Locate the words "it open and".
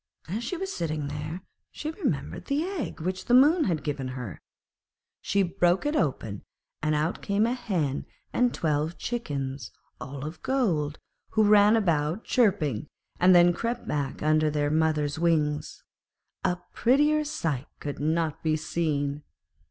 5.85-6.95